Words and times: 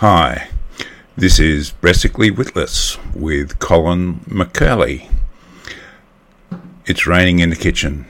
Hi, 0.00 0.50
this 1.16 1.40
is 1.40 1.72
Bressically 1.72 2.30
Witless 2.30 2.98
with 3.16 3.58
Colin 3.58 4.20
McCurley. 4.28 5.10
It's 6.86 7.08
raining 7.08 7.40
in 7.40 7.50
the 7.50 7.56
kitchen. 7.56 8.06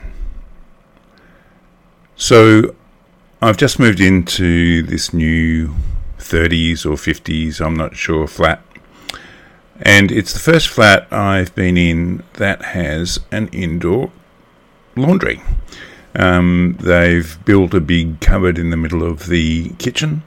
So, 2.14 2.74
I've 3.40 3.56
just 3.56 3.78
moved 3.78 4.00
into 4.00 4.82
this 4.82 5.14
new 5.14 5.74
30s 6.18 6.84
or 6.84 6.96
50s, 6.96 7.58
I'm 7.64 7.74
not 7.74 7.96
sure, 7.96 8.26
flat. 8.26 8.62
And 9.80 10.12
it's 10.12 10.34
the 10.34 10.40
first 10.40 10.68
flat 10.68 11.10
I've 11.10 11.54
been 11.54 11.78
in 11.78 12.22
that 12.34 12.60
has 12.76 13.18
an 13.32 13.48
indoor 13.48 14.12
laundry. 14.94 15.40
Um, 16.14 16.76
they've 16.80 17.42
built 17.46 17.72
a 17.72 17.80
big 17.80 18.20
cupboard 18.20 18.58
in 18.58 18.68
the 18.68 18.76
middle 18.76 19.02
of 19.02 19.28
the 19.28 19.70
kitchen, 19.78 20.22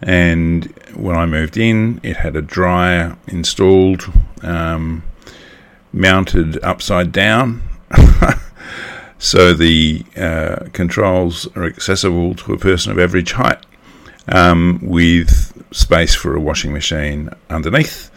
and 0.00 0.72
when 0.96 1.16
I 1.16 1.26
moved 1.26 1.56
in, 1.56 2.00
it 2.02 2.16
had 2.16 2.36
a 2.36 2.42
dryer 2.42 3.16
installed, 3.26 4.10
um, 4.42 5.02
mounted 5.92 6.62
upside 6.62 7.12
down. 7.12 7.62
so 9.18 9.54
the 9.54 10.04
uh, 10.16 10.68
controls 10.72 11.46
are 11.56 11.64
accessible 11.64 12.34
to 12.36 12.52
a 12.52 12.58
person 12.58 12.92
of 12.92 12.98
average 12.98 13.32
height 13.32 13.64
um, 14.28 14.78
with 14.82 15.52
space 15.72 16.14
for 16.14 16.34
a 16.34 16.40
washing 16.40 16.72
machine 16.72 17.30
underneath. 17.50 18.10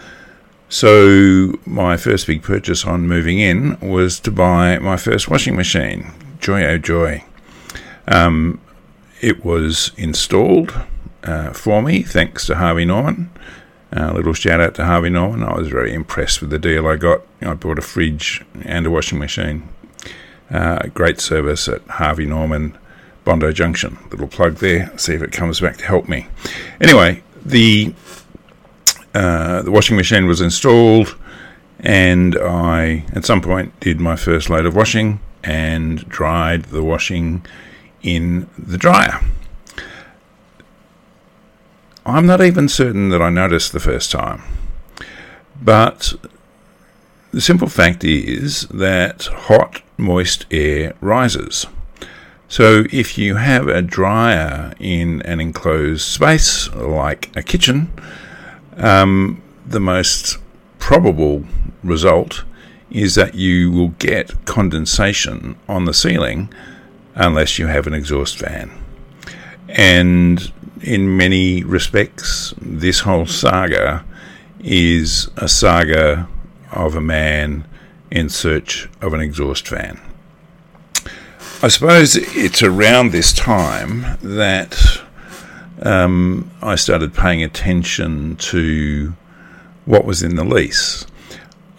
So, 0.69 1.53
my 1.65 1.95
first 1.95 2.27
big 2.27 2.43
purchase 2.43 2.83
on 2.83 3.07
moving 3.07 3.39
in 3.39 3.79
was 3.79 4.19
to 4.21 4.31
buy 4.31 4.79
my 4.79 4.97
first 4.97 5.29
washing 5.29 5.55
machine. 5.55 6.11
Joy, 6.39 6.65
oh 6.65 6.77
joy. 6.77 7.23
Um, 8.05 8.59
it 9.21 9.45
was 9.45 9.93
installed 9.95 10.73
uh, 11.23 11.51
for 11.53 11.81
me 11.81 12.03
thanks 12.03 12.45
to 12.47 12.55
Harvey 12.55 12.85
Norman. 12.85 13.29
A 13.91 14.09
uh, 14.09 14.13
little 14.13 14.33
shout 14.33 14.59
out 14.59 14.75
to 14.75 14.85
Harvey 14.85 15.09
Norman. 15.09 15.43
I 15.43 15.57
was 15.57 15.69
very 15.69 15.93
impressed 15.93 16.41
with 16.41 16.49
the 16.49 16.59
deal 16.59 16.87
I 16.87 16.97
got. 16.97 17.21
I 17.41 17.53
bought 17.53 17.79
a 17.79 17.81
fridge 17.81 18.43
and 18.63 18.85
a 18.85 18.91
washing 18.91 19.17
machine. 19.17 19.69
Uh, 20.51 20.87
great 20.93 21.21
service 21.21 21.67
at 21.69 21.81
Harvey 21.87 22.25
Norman, 22.25 22.77
Bondi 23.23 23.53
Junction. 23.53 23.97
Little 24.11 24.27
plug 24.27 24.55
there. 24.55 24.91
See 24.97 25.13
if 25.13 25.21
it 25.21 25.31
comes 25.31 25.61
back 25.61 25.77
to 25.77 25.85
help 25.85 26.09
me. 26.09 26.27
Anyway, 26.81 27.23
the 27.45 27.93
uh, 29.13 29.61
the 29.61 29.71
washing 29.71 29.95
machine 29.95 30.27
was 30.27 30.41
installed, 30.41 31.15
and 31.79 32.37
I, 32.37 33.05
at 33.13 33.25
some 33.25 33.41
point, 33.41 33.77
did 33.79 33.99
my 33.99 34.15
first 34.15 34.49
load 34.49 34.65
of 34.65 34.75
washing 34.75 35.19
and 35.43 36.07
dried 36.09 36.65
the 36.65 36.83
washing 36.83 37.45
in 38.03 38.49
the 38.57 38.77
dryer. 38.77 39.19
I'm 42.07 42.25
not 42.25 42.41
even 42.41 42.69
certain 42.69 43.09
that 43.09 43.21
I 43.21 43.29
noticed 43.29 43.73
the 43.73 43.81
first 43.81 44.11
time, 44.11 44.41
but 45.61 46.13
the 47.33 47.41
simple 47.41 47.67
fact 47.67 48.05
is 48.05 48.61
that 48.69 49.25
hot, 49.25 49.81
moist 49.97 50.45
air 50.49 50.93
rises. 51.01 51.65
So, 52.47 52.85
if 52.93 53.17
you 53.17 53.35
have 53.35 53.67
a 53.67 53.81
dryer 53.81 54.73
in 54.79 55.21
an 55.23 55.41
enclosed 55.41 56.03
space 56.03 56.73
like 56.73 57.29
a 57.35 57.43
kitchen, 57.43 57.91
um, 58.77 59.41
the 59.65 59.81
most 59.81 60.37
probable 60.79 61.43
result 61.83 62.45
is 62.89 63.15
that 63.15 63.35
you 63.35 63.69
will 63.69 63.89
get 63.99 64.45
condensation 64.45 65.57
on 65.67 65.83
the 65.83 65.93
ceiling 65.93 66.47
unless 67.15 67.59
you 67.59 67.67
have 67.67 67.85
an 67.85 67.93
exhaust 67.93 68.37
fan. 68.37 68.71
And 69.67 70.53
in 70.81 71.17
many 71.17 71.63
respects, 71.63 72.53
this 72.61 73.01
whole 73.01 73.25
saga 73.25 74.05
is 74.59 75.29
a 75.37 75.47
saga 75.47 76.27
of 76.71 76.95
a 76.95 77.01
man 77.01 77.65
in 78.11 78.29
search 78.29 78.89
of 79.01 79.13
an 79.13 79.21
exhaust 79.21 79.67
fan. 79.67 79.99
I 81.61 81.69
suppose 81.69 82.15
it's 82.15 82.61
around 82.61 83.11
this 83.11 83.33
time 83.33 84.17
that 84.21 85.01
um, 85.81 86.51
I 86.61 86.75
started 86.75 87.13
paying 87.13 87.43
attention 87.43 88.35
to 88.37 89.13
what 89.85 90.05
was 90.05 90.21
in 90.21 90.35
the 90.35 90.43
lease. 90.43 91.05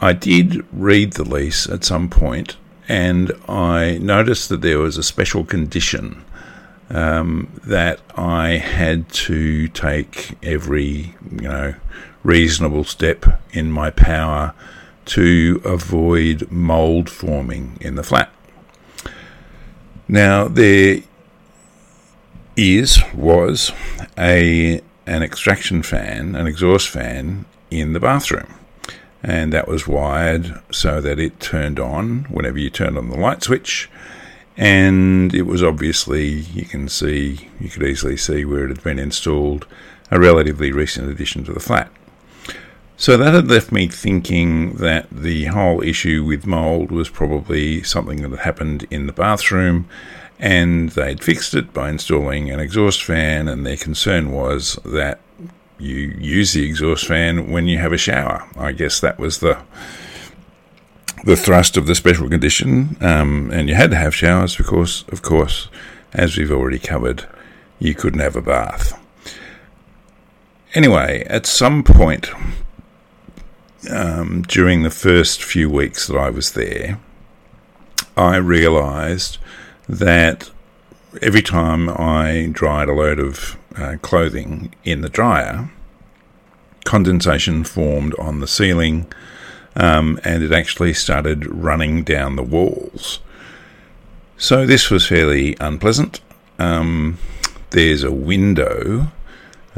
I 0.00 0.12
did 0.12 0.66
read 0.72 1.12
the 1.12 1.24
lease 1.24 1.68
at 1.68 1.84
some 1.84 2.08
point, 2.08 2.56
and 2.88 3.32
I 3.48 3.98
noticed 3.98 4.48
that 4.48 4.62
there 4.62 4.78
was 4.78 4.96
a 4.96 5.02
special 5.02 5.44
condition 5.44 6.24
um, 6.90 7.48
that 7.64 8.00
I 8.16 8.50
had 8.56 9.08
to 9.10 9.68
take 9.68 10.36
every, 10.42 11.14
you 11.30 11.48
know, 11.48 11.74
reasonable 12.22 12.84
step 12.84 13.40
in 13.52 13.70
my 13.70 13.90
power 13.90 14.54
to 15.06 15.60
avoid 15.64 16.50
mold 16.50 17.08
forming 17.08 17.78
in 17.80 17.94
the 17.94 18.02
flat. 18.02 18.30
Now 20.06 20.48
there 20.48 21.02
is 22.56 23.02
was 23.14 23.72
a 24.18 24.80
an 25.06 25.22
extraction 25.22 25.82
fan, 25.82 26.34
an 26.34 26.46
exhaust 26.46 26.88
fan 26.88 27.46
in 27.70 27.94
the 27.94 28.00
bathroom. 28.00 28.54
And 29.22 29.52
that 29.52 29.66
was 29.66 29.88
wired 29.88 30.60
so 30.70 31.00
that 31.00 31.18
it 31.18 31.40
turned 31.40 31.80
on 31.80 32.24
whenever 32.24 32.58
you 32.58 32.70
turned 32.70 32.96
on 32.98 33.08
the 33.08 33.18
light 33.18 33.42
switch. 33.42 33.90
And 34.58 35.32
it 35.34 35.42
was 35.42 35.62
obviously, 35.62 36.28
you 36.28 36.64
can 36.64 36.88
see, 36.88 37.48
you 37.60 37.70
could 37.70 37.84
easily 37.84 38.16
see 38.16 38.44
where 38.44 38.64
it 38.64 38.70
had 38.70 38.82
been 38.82 38.98
installed, 38.98 39.66
a 40.10 40.18
relatively 40.18 40.72
recent 40.72 41.08
addition 41.08 41.44
to 41.44 41.52
the 41.52 41.60
flat. 41.60 41.90
So 42.96 43.16
that 43.16 43.32
had 43.32 43.48
left 43.48 43.70
me 43.70 43.86
thinking 43.86 44.74
that 44.74 45.06
the 45.12 45.44
whole 45.44 45.80
issue 45.80 46.24
with 46.24 46.44
mould 46.44 46.90
was 46.90 47.08
probably 47.08 47.84
something 47.84 48.22
that 48.22 48.30
had 48.30 48.40
happened 48.40 48.88
in 48.90 49.06
the 49.06 49.12
bathroom 49.12 49.88
and 50.40 50.90
they'd 50.90 51.22
fixed 51.22 51.54
it 51.54 51.72
by 51.72 51.90
installing 51.90 52.50
an 52.50 52.60
exhaust 52.60 53.02
fan, 53.02 53.48
and 53.48 53.66
their 53.66 53.76
concern 53.76 54.30
was 54.32 54.78
that 54.84 55.20
you 55.78 55.94
use 56.18 56.52
the 56.52 56.64
exhaust 56.64 57.06
fan 57.06 57.50
when 57.50 57.66
you 57.66 57.78
have 57.78 57.92
a 57.92 57.98
shower. 57.98 58.48
I 58.56 58.72
guess 58.72 59.00
that 59.00 59.18
was 59.18 59.38
the 59.38 59.58
the 61.24 61.36
thrust 61.36 61.76
of 61.76 61.86
the 61.86 61.94
special 61.94 62.28
condition, 62.28 62.96
um, 63.00 63.50
and 63.52 63.68
you 63.68 63.74
had 63.74 63.90
to 63.90 63.96
have 63.96 64.14
showers 64.14 64.56
because, 64.56 65.04
of 65.08 65.22
course, 65.22 65.68
as 66.12 66.36
we've 66.36 66.52
already 66.52 66.78
covered, 66.78 67.26
you 67.78 67.94
couldn't 67.94 68.20
have 68.20 68.36
a 68.36 68.42
bath. 68.42 68.98
Anyway, 70.74 71.24
at 71.28 71.46
some 71.46 71.82
point 71.82 72.30
um, 73.90 74.42
during 74.42 74.82
the 74.82 74.90
first 74.90 75.42
few 75.42 75.70
weeks 75.70 76.06
that 76.06 76.16
I 76.16 76.30
was 76.30 76.52
there, 76.52 76.98
I 78.16 78.36
realised 78.36 79.38
that 79.88 80.50
every 81.22 81.42
time 81.42 81.88
I 81.88 82.50
dried 82.52 82.88
a 82.88 82.92
load 82.92 83.18
of 83.18 83.56
uh, 83.76 83.96
clothing 84.02 84.74
in 84.84 85.00
the 85.00 85.08
dryer, 85.08 85.70
condensation 86.84 87.64
formed 87.64 88.14
on 88.18 88.40
the 88.40 88.46
ceiling 88.46 89.10
um, 89.78 90.20
and 90.24 90.42
it 90.42 90.52
actually 90.52 90.92
started 90.92 91.46
running 91.46 92.02
down 92.02 92.36
the 92.36 92.42
walls. 92.42 93.20
So 94.36 94.66
this 94.66 94.90
was 94.90 95.06
fairly 95.06 95.56
unpleasant. 95.60 96.20
Um, 96.58 97.18
there's 97.70 98.02
a 98.02 98.12
window 98.12 99.12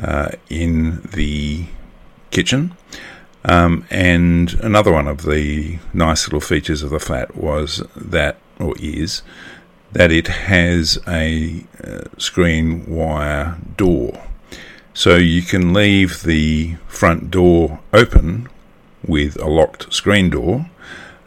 uh, 0.00 0.31
in 0.49 1.03
the 1.12 1.66
kitchen. 2.31 2.75
Um, 3.44 3.87
and 3.91 4.55
another 4.61 4.93
one 4.93 5.06
of 5.06 5.22
the 5.22 5.78
nice 5.94 6.27
little 6.27 6.41
features 6.41 6.82
of 6.82 6.91
the 6.91 7.00
flat 7.00 7.37
was 7.37 7.82
that, 7.97 8.37
or 8.59 8.75
is, 8.78 9.22
that 9.93 10.11
it 10.12 10.28
has 10.28 10.99
a 11.09 11.65
uh, 11.82 12.05
screen 12.19 12.87
wire 12.87 13.56
door. 13.77 14.22
So 14.93 15.17
you 15.17 15.43
can 15.43 15.72
leave 15.72 16.23
the 16.23 16.76
front 16.87 17.31
door 17.31 17.81
open 17.93 18.49
with 19.06 19.41
a 19.41 19.49
locked 19.49 19.93
screen 19.93 20.31
door, 20.31 20.70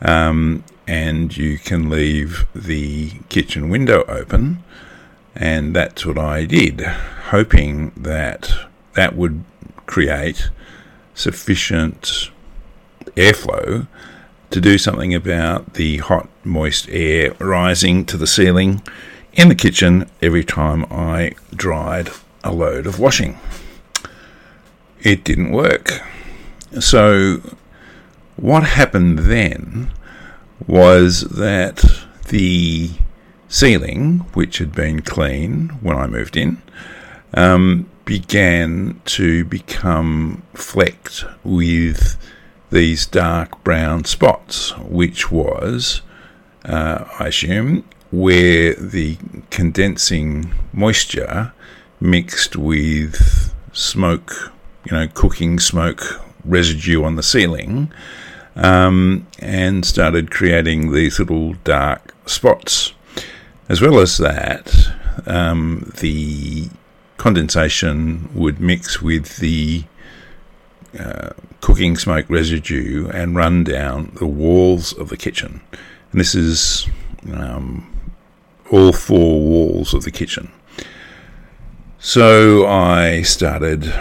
um, 0.02 0.64
and 0.88 1.36
you 1.36 1.58
can 1.58 1.90
leave 1.90 2.46
the 2.54 3.12
kitchen 3.30 3.70
window 3.70 4.04
open. 4.08 4.64
And 5.36 5.75
that's 5.75 6.06
what 6.06 6.18
I 6.18 6.46
did, 6.46 6.81
hoping 6.81 7.92
that 7.98 8.54
that 8.94 9.16
would 9.16 9.44
create 9.88 10.50
sufficient 11.16 12.30
airflow 13.16 13.88
to 14.52 14.62
do 14.62 14.78
something 14.78 15.16
about 15.16 15.74
the 15.74 15.98
hot, 15.98 16.30
moist 16.44 16.88
air 16.90 17.34
rising 17.40 18.06
to 18.06 18.18
the 18.18 18.28
ceiling 18.28 18.84
in 19.34 19.50
the 19.50 19.56
kitchen 19.56 20.08
every 20.22 20.44
time 20.44 20.86
I 20.92 21.34
dried 21.56 22.10
a 22.44 22.52
load 22.52 22.86
of 22.86 23.00
washing. 23.00 23.40
It 25.02 25.24
didn't 25.24 25.52
work. 25.52 26.02
So, 26.80 27.42
what 28.36 28.64
happened 28.64 29.20
then 29.20 29.92
was 30.68 31.22
that 31.22 31.84
the 32.30 32.92
ceiling, 33.48 34.20
which 34.34 34.58
had 34.58 34.74
been 34.74 35.02
clean 35.02 35.70
when 35.82 35.98
I 35.98 36.08
moved 36.08 36.36
in, 36.36 36.62
um, 37.34 37.90
began 38.06 39.00
to 39.06 39.46
become 39.46 40.44
flecked 40.54 41.24
with 41.44 42.18
these 42.72 43.06
dark 43.06 43.64
brown 43.64 44.06
spots, 44.06 44.76
which 44.80 45.32
was, 45.32 46.02
uh, 46.66 47.06
I 47.20 47.28
assume, 47.28 47.86
where 48.12 48.74
the 48.74 49.18
condensing 49.52 50.54
moisture 50.74 51.54
mixed 52.00 52.56
with 52.56 53.54
smoke, 53.72 54.52
you 54.86 54.92
know, 54.92 55.08
cooking 55.08 55.60
smoke 55.60 56.22
residue 56.45 57.04
on 57.04 57.16
the 57.16 57.24
ceiling, 57.24 57.92
um, 58.56 59.25
and 59.40 59.86
started 59.86 60.31
creating 60.31 60.92
these 60.92 61.19
little 61.19 61.54
dark 61.63 62.13
spots. 62.25 62.94
As 63.69 63.81
well 63.81 64.00
as 64.00 64.18
that, 64.18 64.72
um, 65.25 65.92
the 66.00 66.69
condensation 67.18 68.30
would 68.34 68.60
mix 68.60 69.01
with 69.01 69.38
the 69.38 69.84
uh, 71.00 71.30
cooking 71.62 71.98
smoke 71.98 72.30
residue 72.30 73.10
and 73.10 73.36
run 73.36 73.63
down 73.63 74.12
the 74.19 74.28
walls 74.28 74.94
of 74.94 75.10
the 75.10 75.18
kitchen. 75.18 75.62
And 76.12 76.19
this 76.19 76.36
is 76.36 76.88
um, 77.34 77.89
all 78.69 78.92
four 78.92 79.39
walls 79.39 79.94
of 79.94 80.04
the 80.04 80.12
kitchen. 80.12 80.51
So 82.00 82.68
I 82.68 83.22
started 83.22 83.92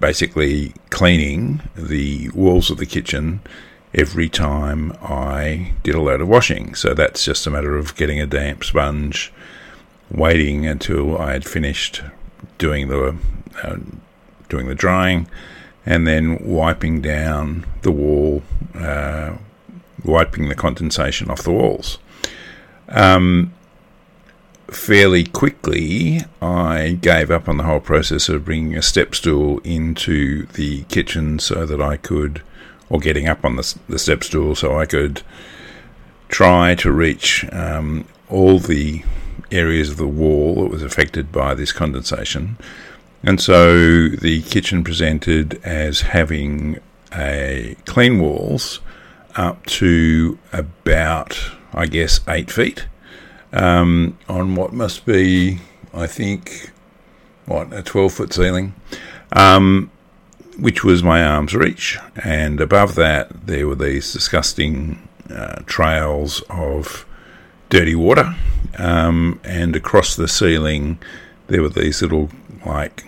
basically 0.00 0.74
cleaning 0.90 1.62
the 1.74 2.28
walls 2.30 2.70
of 2.70 2.78
the 2.78 2.86
kitchen 2.86 3.40
every 3.94 4.28
time 4.28 4.92
I 5.02 5.72
did 5.82 5.94
a 5.94 6.00
load 6.00 6.20
of 6.20 6.28
washing. 6.28 6.74
So 6.74 6.94
that's 6.94 7.24
just 7.24 7.46
a 7.46 7.50
matter 7.50 7.76
of 7.76 7.96
getting 7.96 8.20
a 8.20 8.26
damp 8.26 8.62
sponge, 8.64 9.32
waiting 10.10 10.66
until 10.66 11.16
I 11.18 11.32
had 11.32 11.44
finished 11.44 12.02
doing 12.58 12.88
the 12.88 13.16
uh, 13.62 13.76
doing 14.48 14.68
the 14.68 14.74
drying, 14.74 15.28
and 15.84 16.06
then 16.06 16.38
wiping 16.44 17.00
down 17.00 17.66
the 17.82 17.90
wall, 17.90 18.42
uh, 18.74 19.36
wiping 20.04 20.48
the 20.48 20.54
condensation 20.54 21.30
off 21.30 21.42
the 21.42 21.52
walls. 21.52 21.98
Um, 22.88 23.52
fairly 24.68 25.24
quickly, 25.24 26.20
I 26.42 26.98
gave 27.00 27.30
up 27.30 27.48
on 27.48 27.56
the 27.56 27.64
whole 27.64 27.80
process 27.80 28.28
of 28.28 28.44
bringing 28.44 28.76
a 28.76 28.82
step 28.82 29.14
stool 29.14 29.58
into 29.60 30.46
the 30.46 30.82
kitchen 30.84 31.38
so 31.38 31.66
that 31.66 31.80
I 31.80 31.96
could, 31.96 32.42
or 32.88 32.98
getting 32.98 33.28
up 33.28 33.44
on 33.44 33.56
the, 33.56 33.78
the 33.88 33.98
step 33.98 34.24
stool 34.24 34.54
so 34.54 34.78
I 34.78 34.86
could 34.86 35.22
try 36.28 36.74
to 36.76 36.90
reach 36.90 37.44
um, 37.52 38.06
all 38.28 38.58
the 38.58 39.02
areas 39.52 39.90
of 39.90 39.96
the 39.96 40.08
wall 40.08 40.62
that 40.62 40.70
was 40.70 40.82
affected 40.82 41.30
by 41.30 41.54
this 41.54 41.72
condensation. 41.72 42.56
And 43.22 43.40
so 43.40 44.08
the 44.08 44.42
kitchen 44.42 44.84
presented 44.84 45.60
as 45.64 46.00
having 46.00 46.80
a 47.14 47.76
clean 47.84 48.20
walls 48.20 48.80
up 49.36 49.64
to 49.66 50.38
about, 50.52 51.38
I 51.72 51.86
guess, 51.86 52.20
eight 52.28 52.50
feet 52.50 52.86
um, 53.52 54.18
on 54.28 54.54
what 54.54 54.72
must 54.72 55.06
be, 55.06 55.60
I 55.94 56.06
think, 56.06 56.70
what, 57.46 57.72
a 57.72 57.82
12 57.82 58.12
foot 58.12 58.32
ceiling, 58.32 58.74
um, 59.32 59.90
which 60.58 60.84
was 60.84 61.02
my 61.02 61.22
arm's 61.22 61.54
reach. 61.54 61.98
And 62.16 62.60
above 62.60 62.94
that, 62.96 63.46
there 63.46 63.66
were 63.66 63.74
these 63.74 64.12
disgusting 64.12 65.08
uh, 65.30 65.62
trails 65.66 66.42
of 66.50 67.06
dirty 67.68 67.94
water. 67.94 68.34
Um, 68.78 69.40
and 69.44 69.74
across 69.74 70.16
the 70.16 70.28
ceiling, 70.28 70.98
there 71.46 71.62
were 71.62 71.68
these 71.68 72.02
little, 72.02 72.30
like, 72.64 73.04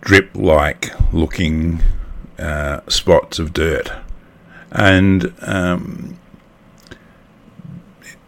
drip 0.00 0.34
like 0.34 0.90
looking 1.12 1.82
uh, 2.38 2.80
spots 2.88 3.38
of 3.38 3.52
dirt. 3.52 3.92
And 4.70 5.34
um, 5.42 6.18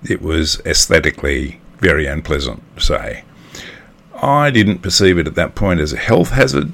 it 0.04 0.22
was 0.22 0.60
aesthetically 0.64 1.60
very 1.78 2.06
unpleasant, 2.06 2.62
say. 2.78 3.24
I 4.22 4.50
didn't 4.50 4.78
perceive 4.78 5.18
it 5.18 5.26
at 5.26 5.34
that 5.34 5.54
point 5.54 5.80
as 5.80 5.92
a 5.92 5.98
health 5.98 6.30
hazard, 6.30 6.72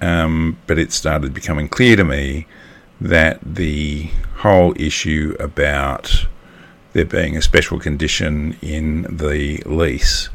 um, 0.00 0.58
but 0.66 0.78
it 0.78 0.92
started 0.92 1.34
becoming 1.34 1.68
clear 1.68 1.96
to 1.96 2.04
me 2.04 2.46
that 3.00 3.38
the 3.42 4.10
whole 4.38 4.74
issue 4.76 5.36
about 5.38 6.26
there 6.92 7.04
being 7.04 7.36
a 7.36 7.42
special 7.42 7.78
condition 7.78 8.56
in 8.62 9.02
the 9.14 9.58
lease 9.66 10.30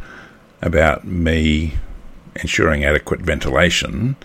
about 0.62 1.04
me 1.06 1.74
ensuring 2.36 2.84
adequate 2.86 3.20
ventilation 3.22 4.16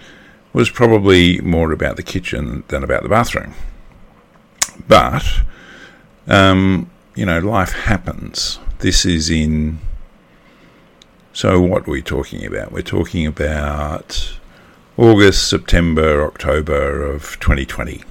was 0.52 0.68
probably 0.70 1.40
more 1.40 1.72
about 1.72 1.96
the 1.96 2.02
kitchen 2.02 2.62
than 2.68 2.84
about 2.84 3.02
the 3.02 3.08
bathroom. 3.08 3.54
But 4.86 5.24
um, 6.26 6.90
you 7.16 7.24
know, 7.24 7.38
life 7.40 7.72
happens. 7.72 8.60
This 8.78 9.04
is 9.04 9.30
in. 9.30 9.80
So, 11.32 11.60
what 11.60 11.88
are 11.88 11.90
we 11.90 12.02
talking 12.02 12.44
about? 12.44 12.72
We're 12.72 12.82
talking 12.82 13.26
about 13.26 14.38
August, 14.96 15.48
September, 15.48 16.24
October 16.24 17.02
of 17.02 17.40
2020. 17.40 18.04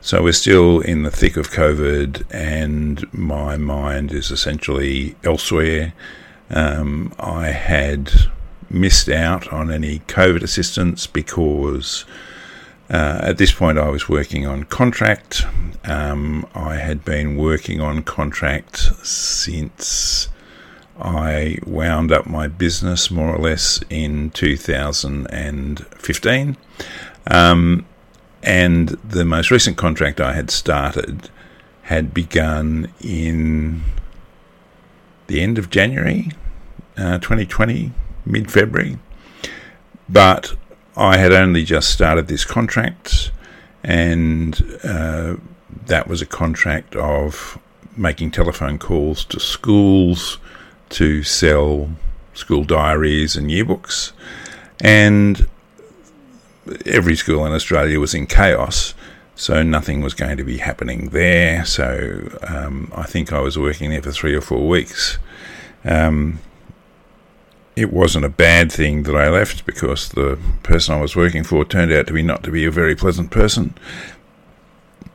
So, 0.00 0.22
we're 0.22 0.32
still 0.32 0.80
in 0.80 1.02
the 1.02 1.10
thick 1.10 1.36
of 1.36 1.50
COVID, 1.50 2.24
and 2.30 3.12
my 3.12 3.56
mind 3.56 4.12
is 4.12 4.30
essentially 4.30 5.16
elsewhere. 5.24 5.92
Um, 6.48 7.12
I 7.18 7.48
had 7.48 8.12
missed 8.70 9.08
out 9.08 9.52
on 9.52 9.70
any 9.70 9.98
COVID 10.00 10.42
assistance 10.42 11.06
because 11.06 12.04
uh, 12.90 13.20
at 13.22 13.38
this 13.38 13.52
point, 13.52 13.78
I 13.78 13.88
was 13.88 14.08
working 14.08 14.46
on 14.46 14.64
contract. 14.64 15.46
Um, 15.84 16.44
I 16.54 16.76
had 16.76 17.04
been 17.04 17.36
working 17.36 17.80
on 17.80 18.02
contract 18.02 18.78
since 19.06 20.28
I 21.00 21.58
wound 21.64 22.10
up 22.10 22.26
my 22.26 22.48
business 22.48 23.08
more 23.10 23.32
or 23.34 23.38
less 23.38 23.80
in 23.88 24.30
2015. 24.30 26.56
Um, 27.30 27.86
and 28.42 28.88
the 28.88 29.24
most 29.24 29.52
recent 29.52 29.76
contract 29.76 30.20
I 30.20 30.32
had 30.32 30.50
started 30.50 31.30
had 31.82 32.12
begun 32.12 32.92
in 33.00 33.82
the 35.28 35.40
end 35.40 35.58
of 35.58 35.70
January 35.70 36.32
uh, 36.96 37.18
2020, 37.18 37.92
mid 38.26 38.50
February. 38.50 38.98
But 40.08 40.56
I 41.00 41.16
had 41.16 41.32
only 41.32 41.64
just 41.64 41.88
started 41.88 42.28
this 42.28 42.44
contract, 42.44 43.30
and 43.82 44.78
uh, 44.84 45.36
that 45.86 46.06
was 46.06 46.20
a 46.20 46.26
contract 46.26 46.94
of 46.94 47.58
making 47.96 48.32
telephone 48.32 48.78
calls 48.78 49.24
to 49.24 49.40
schools 49.40 50.36
to 50.90 51.22
sell 51.22 51.90
school 52.34 52.64
diaries 52.64 53.34
and 53.34 53.48
yearbooks. 53.48 54.12
And 54.78 55.48
every 56.84 57.16
school 57.16 57.46
in 57.46 57.52
Australia 57.52 57.98
was 57.98 58.12
in 58.12 58.26
chaos, 58.26 58.92
so 59.34 59.62
nothing 59.62 60.02
was 60.02 60.12
going 60.12 60.36
to 60.36 60.44
be 60.44 60.58
happening 60.58 61.08
there. 61.08 61.64
So 61.64 62.28
um, 62.46 62.92
I 62.94 63.04
think 63.04 63.32
I 63.32 63.40
was 63.40 63.58
working 63.58 63.88
there 63.88 64.02
for 64.02 64.12
three 64.12 64.34
or 64.34 64.42
four 64.42 64.68
weeks. 64.68 65.18
Um, 65.82 66.40
it 67.76 67.92
wasn't 67.92 68.24
a 68.24 68.30
bad 68.30 68.70
thing 68.72 69.04
that 69.04 69.16
I 69.16 69.28
left 69.28 69.64
because 69.64 70.10
the 70.10 70.38
person 70.62 70.94
I 70.94 71.00
was 71.00 71.16
working 71.16 71.44
for 71.44 71.64
turned 71.64 71.92
out 71.92 72.06
to 72.08 72.12
be 72.12 72.22
not 72.22 72.42
to 72.44 72.50
be 72.50 72.64
a 72.64 72.70
very 72.70 72.94
pleasant 72.94 73.30
person. 73.30 73.74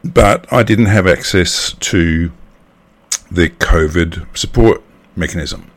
But 0.04 0.52
I 0.52 0.64
didn't 0.64 0.86
have 0.86 1.08
access 1.08 1.74
to 1.74 2.32
the 3.32 3.50
COVID 3.50 4.38
support 4.38 4.82
mechanism. 5.16 5.72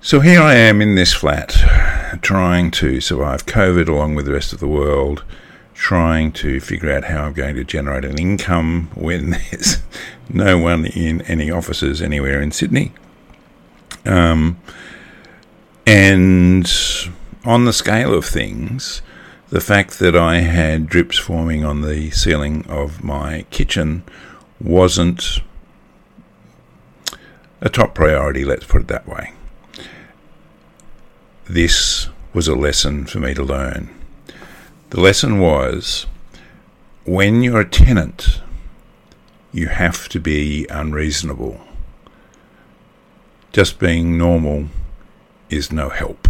So 0.00 0.20
here 0.20 0.40
I 0.40 0.54
am 0.54 0.80
in 0.80 0.94
this 0.94 1.12
flat, 1.12 1.50
trying 2.22 2.70
to 2.72 3.00
survive 3.00 3.46
COVID 3.46 3.88
along 3.88 4.14
with 4.14 4.26
the 4.26 4.32
rest 4.32 4.52
of 4.52 4.60
the 4.60 4.68
world, 4.68 5.24
trying 5.74 6.30
to 6.32 6.60
figure 6.60 6.92
out 6.92 7.04
how 7.04 7.24
I'm 7.24 7.32
going 7.32 7.56
to 7.56 7.64
generate 7.64 8.04
an 8.04 8.18
income 8.18 8.88
when 8.94 9.30
there's 9.50 9.82
no 10.28 10.58
one 10.58 10.86
in 10.86 11.22
any 11.22 11.50
offices 11.50 12.00
anywhere 12.00 12.40
in 12.40 12.52
Sydney. 12.52 12.92
Um, 14.04 14.60
and 15.86 16.68
on 17.44 17.64
the 17.64 17.72
scale 17.72 18.12
of 18.12 18.24
things, 18.24 19.02
the 19.48 19.60
fact 19.60 20.00
that 20.00 20.16
I 20.16 20.38
had 20.38 20.88
drips 20.88 21.16
forming 21.16 21.64
on 21.64 21.82
the 21.82 22.10
ceiling 22.10 22.66
of 22.68 23.04
my 23.04 23.46
kitchen 23.50 24.02
wasn't 24.60 25.40
a 27.60 27.68
top 27.68 27.94
priority, 27.94 28.44
let's 28.44 28.64
put 28.64 28.82
it 28.82 28.88
that 28.88 29.06
way. 29.06 29.32
This 31.44 32.08
was 32.32 32.48
a 32.48 32.56
lesson 32.56 33.06
for 33.06 33.20
me 33.20 33.34
to 33.34 33.44
learn. 33.44 33.90
The 34.90 35.00
lesson 35.00 35.38
was 35.38 36.06
when 37.04 37.42
you're 37.42 37.60
a 37.60 37.68
tenant, 37.68 38.40
you 39.52 39.68
have 39.68 40.08
to 40.08 40.18
be 40.18 40.66
unreasonable. 40.68 41.60
Just 43.52 43.78
being 43.78 44.18
normal 44.18 44.68
is 45.50 45.70
no 45.72 45.88
help. 45.88 46.25